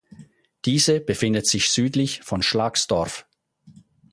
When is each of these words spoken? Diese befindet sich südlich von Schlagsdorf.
Diese 0.65 0.99
befindet 0.99 1.45
sich 1.45 1.69
südlich 1.69 2.21
von 2.23 2.41
Schlagsdorf. 2.41 3.27